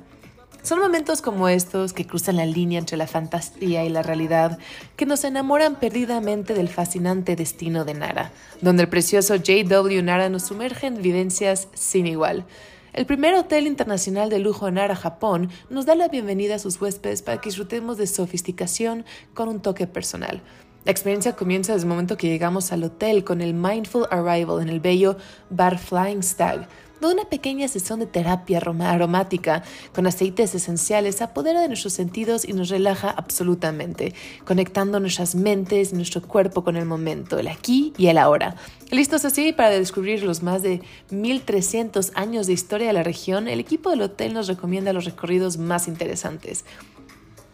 Son 0.67 0.81
momentos 0.81 1.21
como 1.21 1.47
estos 1.47 1.93
que 1.93 2.05
cruzan 2.05 2.35
la 2.35 2.45
línea 2.45 2.77
entre 2.77 2.97
la 2.97 3.07
fantasía 3.07 3.85
y 3.85 3.89
la 3.89 4.03
realidad 4.03 4.59
que 4.97 5.05
nos 5.05 5.23
enamoran 5.23 5.79
perdidamente 5.79 6.53
del 6.53 6.67
fascinante 6.67 7.37
destino 7.37 7.85
de 7.85 7.93
Nara, 7.93 8.33
donde 8.59 8.83
el 8.83 8.89
precioso 8.89 9.35
J.W. 9.35 10.03
Nara 10.03 10.27
nos 10.27 10.43
sumerge 10.43 10.87
en 10.87 11.01
vivencias 11.01 11.69
sin 11.73 12.05
igual. 12.05 12.45
El 12.91 13.05
primer 13.05 13.33
hotel 13.35 13.65
internacional 13.65 14.29
de 14.29 14.39
lujo 14.39 14.67
en 14.67 14.73
Nara, 14.73 14.97
Japón, 14.97 15.51
nos 15.69 15.85
da 15.85 15.95
la 15.95 16.09
bienvenida 16.09 16.55
a 16.55 16.59
sus 16.59 16.81
huéspedes 16.81 17.21
para 17.21 17.39
que 17.39 17.47
disfrutemos 17.47 17.97
de 17.97 18.05
sofisticación 18.05 19.05
con 19.33 19.47
un 19.47 19.61
toque 19.61 19.87
personal. 19.87 20.41
La 20.83 20.91
experiencia 20.91 21.33
comienza 21.33 21.71
desde 21.71 21.85
el 21.85 21.89
momento 21.89 22.17
que 22.17 22.27
llegamos 22.27 22.73
al 22.73 22.83
hotel 22.83 23.23
con 23.23 23.41
el 23.41 23.53
Mindful 23.53 24.07
Arrival 24.11 24.61
en 24.61 24.67
el 24.67 24.81
bello 24.81 25.15
Bar 25.49 25.77
Flying 25.77 26.23
Stag, 26.23 26.67
donde 27.01 27.21
una 27.21 27.29
pequeña 27.29 27.67
sesión 27.67 27.99
de 27.99 28.05
terapia 28.05 28.59
aromática 28.59 29.63
con 29.93 30.07
aceites 30.07 30.55
esenciales 30.55 31.21
apodera 31.21 31.61
de 31.61 31.67
nuestros 31.67 31.93
sentidos 31.93 32.47
y 32.47 32.53
nos 32.53 32.69
relaja 32.69 33.09
absolutamente, 33.09 34.13
conectando 34.45 34.99
nuestras 34.99 35.35
mentes 35.35 35.91
y 35.91 35.95
nuestro 35.95 36.21
cuerpo 36.21 36.63
con 36.63 36.75
el 36.75 36.85
momento, 36.85 37.39
el 37.39 37.47
aquí 37.47 37.93
y 37.97 38.07
el 38.07 38.17
ahora. 38.17 38.55
Listos 38.91 39.25
así 39.25 39.53
para 39.53 39.69
descubrir 39.69 40.23
los 40.23 40.43
más 40.43 40.61
de 40.61 40.81
1300 41.09 42.11
años 42.15 42.47
de 42.47 42.53
historia 42.53 42.87
de 42.87 42.93
la 42.93 43.03
región, 43.03 43.47
el 43.47 43.59
equipo 43.59 43.89
del 43.89 44.01
hotel 44.01 44.33
nos 44.33 44.47
recomienda 44.47 44.93
los 44.93 45.05
recorridos 45.05 45.57
más 45.57 45.87
interesantes. 45.87 46.65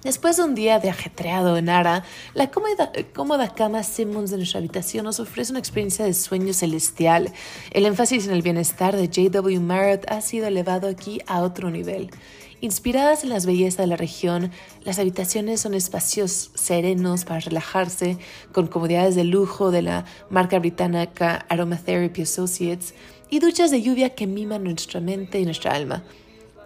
Después 0.04 0.36
de 0.36 0.44
un 0.44 0.54
día 0.54 0.80
de 0.80 0.90
ajetreado 0.90 1.56
en 1.56 1.70
Ara, 1.70 2.04
la 2.34 2.52
cómoda, 2.52 3.56
cama 3.56 3.84
Simmons 3.84 4.32
de 4.32 4.38
nuestra 4.38 4.60
habitación 4.60 5.06
nos 5.06 5.22
ofrece 5.22 5.54
una 5.54 5.60
experiencia 5.60 6.04
de 6.04 6.14
sueño 6.14 6.52
celestial. 6.52 7.32
El 7.72 7.86
énfasis 7.86 8.28
en 8.28 8.34
el 8.34 8.42
bienestar 8.42 8.98
de 8.98 9.08
J.W. 9.08 9.62
Marriott 9.62 10.04
ha 10.12 10.20
sido 10.20 10.48
elevado 10.48 10.90
aquí 10.90 11.22
a 11.26 11.42
otro 11.42 11.72
nivel. 11.72 12.10
Inspiradas 12.60 13.24
en 13.24 13.30
las 13.30 13.46
bellezas 13.46 13.78
de 13.78 13.88
la 13.88 13.96
región, 13.96 14.52
las 14.84 15.00
habitaciones 15.00 15.62
son 15.62 15.74
espacios 15.74 16.52
serenos 16.54 17.24
para 17.24 17.40
relajarse, 17.40 18.18
con 18.52 18.68
comodidades 18.68 19.16
de 19.16 19.24
lujo 19.24 19.72
de 19.72 19.84
la 19.84 20.04
marca 20.30 20.60
británica 20.60 21.46
Aromatherapy 21.48 22.24
Associates 22.24 22.94
y 23.30 23.40
duchas 23.40 23.72
de 23.72 23.82
lluvia 23.82 24.16
que 24.16 24.28
miman 24.28 24.66
nuestra 24.66 25.00
mente 25.00 25.40
y 25.40 25.46
nuestra 25.46 25.74
alma. 25.74 26.04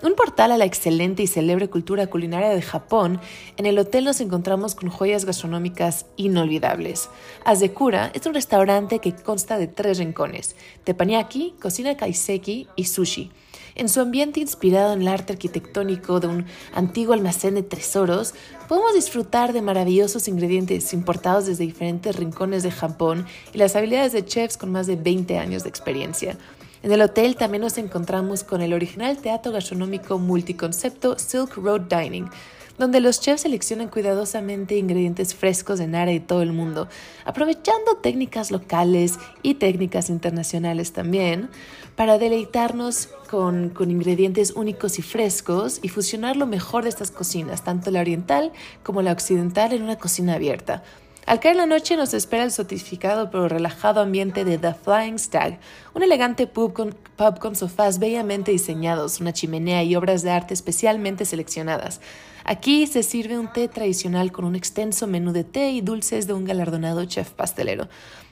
Un 0.04 0.14
portal 0.14 0.52
a 0.52 0.58
la 0.58 0.66
excelente 0.66 1.24
y 1.24 1.28
célebre 1.28 1.70
cultura 1.70 2.06
culinaria 2.06 2.50
de 2.50 2.62
Japón, 2.62 3.20
en 3.58 3.66
el 3.66 3.80
hotel 3.80 4.06
nos 4.06 4.22
encontramos 4.22 4.76
con 4.76 4.90
joyas 4.90 5.26
gastronómicas 5.26 6.06
inolvidables. 6.18 7.10
Azekura 7.46 8.12
es 8.14 8.24
un 8.28 8.36
restaurante 8.36 9.00
que 9.00 9.16
consta 9.16 9.58
de 9.58 9.66
tres 9.66 9.98
rincones, 9.98 10.56
teppanyaki, 10.84 11.56
cocina 11.60 11.98
kaiseki 11.98 12.68
y 12.76 12.86
sushi. 12.86 13.32
En 13.74 13.90
su 13.90 14.00
ambiente 14.00 14.40
inspirado 14.40 14.94
en 14.94 15.02
el 15.02 15.08
arte 15.08 15.34
arquitectónico 15.34 16.20
de 16.20 16.28
un 16.28 16.46
antiguo 16.74 17.14
almacén 17.14 17.56
de 17.56 17.64
tesoros, 17.64 18.36
podemos 18.68 18.94
disfrutar 18.94 19.52
de 19.52 19.64
maravillosos 19.64 20.28
ingredientes 20.28 20.94
importados 20.94 21.48
desde 21.48 21.66
diferentes 21.66 22.16
rincones 22.16 22.62
de 22.62 22.72
Japón 22.72 23.26
y 23.52 23.58
las 23.58 23.76
habilidades 23.76 24.14
de 24.14 24.26
chefs 24.26 24.58
con 24.58 24.72
más 24.72 24.86
de 24.86 24.96
20 24.96 25.40
años 25.40 25.64
de 25.64 25.70
experiencia. 25.70 26.38
En 26.84 26.92
el 26.92 27.02
hotel 27.02 27.36
también 27.36 27.62
nos 27.62 27.78
encontramos 27.80 28.44
con 28.44 28.62
el 28.62 28.74
original 28.74 29.18
teatro 29.18 29.52
gastronómico 29.52 30.20
multiconcepto 30.20 31.18
Silk 31.18 31.56
Road 31.58 31.82
Dining, 31.82 32.30
donde 32.78 33.02
los 33.02 33.20
chefs 33.20 33.42
seleccionan 33.42 33.88
cuidadosamente 33.88 34.78
ingredientes 34.78 35.34
frescos 35.34 35.80
de 35.80 35.88
Nara 35.88 36.12
y 36.12 36.20
todo 36.20 36.44
el 36.44 36.54
mundo, 36.54 36.88
aprovechando 37.26 37.96
técnicas 37.96 38.52
locales 38.52 39.18
y 39.42 39.56
técnicas 39.56 40.10
internacionales 40.10 40.94
también, 40.94 41.50
para 41.96 42.20
deleitarnos 42.20 43.10
con, 43.28 43.70
con 43.70 43.90
ingredientes 43.90 44.52
únicos 44.52 45.00
y 45.00 45.02
frescos 45.02 45.80
y 45.82 45.90
fusionar 45.90 46.38
lo 46.38 46.46
mejor 46.46 46.84
de 46.84 46.90
estas 46.90 47.10
cocinas, 47.10 47.64
tanto 47.64 47.90
la 47.90 48.02
oriental 48.02 48.52
como 48.84 49.02
la 49.02 49.12
occidental, 49.12 49.74
en 49.74 49.82
una 49.82 49.98
cocina 49.98 50.36
abierta. 50.36 50.84
Al 51.28 51.42
caer 51.42 51.58
la 51.58 51.66
noche 51.66 51.98
nos 51.98 52.14
espera 52.14 52.46
el 52.46 52.52
sotificado 52.52 53.30
pero 53.30 53.50
relajado 53.50 54.00
ambiente 54.00 54.46
de 54.46 54.58
The 54.58 54.74
Flying 54.74 55.20
Stag, 55.20 55.60
un 55.94 56.02
elegante 56.02 56.48
pub 56.48 56.72
con, 56.72 56.96
pub 57.18 57.40
con 57.40 57.54
sofás 57.54 58.00
bellamente 58.00 58.54
diseñados, 58.54 59.20
una 59.20 59.34
chimenea 59.34 59.84
y 59.84 59.98
obras 59.98 60.22
de 60.22 60.32
arte 60.32 60.54
especialmente 60.54 61.26
seleccionadas. 61.26 62.00
Aquí 62.46 62.88
se 62.88 63.04
sirve 63.04 63.38
un 63.38 63.52
té 63.52 63.68
tradicional 63.68 64.32
con 64.32 64.46
un 64.46 64.56
extenso 64.56 65.06
menú 65.06 65.34
de 65.34 65.44
té 65.44 65.72
y 65.72 65.82
dulces 65.82 66.28
de 66.28 66.34
un 66.34 66.46
galardonado 66.46 67.04
chef 67.04 67.32
pastelero. 67.32 67.90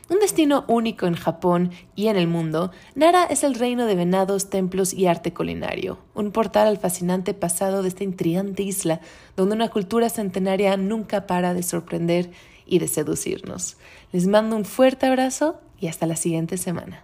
Un 0.08 0.20
destino 0.20 0.64
único 0.70 1.06
en 1.06 1.16
Japón 1.16 1.72
y 1.96 2.08
en 2.08 2.16
el 2.16 2.28
mundo, 2.28 2.72
Nara 2.94 3.26
es 3.26 3.44
el 3.44 3.56
reino 3.56 3.88
de 3.88 3.96
venados, 3.96 4.50
templos 4.50 4.94
y 4.94 5.08
arte 5.08 5.34
culinario, 5.34 5.98
un 6.14 6.32
portal 6.32 6.70
al 6.70 6.78
fascinante 6.78 7.34
pasado 7.34 7.82
de 7.82 7.90
esta 7.90 8.06
intrigante 8.06 8.64
isla, 8.64 9.02
donde 9.36 9.56
una 9.56 9.68
cultura 9.68 10.08
centenaria 10.08 10.78
nunca 10.78 11.28
para 11.28 11.54
de 11.54 11.64
sorprender 11.64 12.30
y 12.66 12.80
de 12.80 12.88
seducirnos. 12.88 13.78
Les 14.12 14.28
mando 14.28 14.56
un 14.56 14.66
fuerte 14.66 15.06
abrazo 15.06 15.60
y 15.80 15.88
hasta 15.88 16.06
la 16.06 16.16
siguiente 16.16 16.58
semana. 16.58 17.04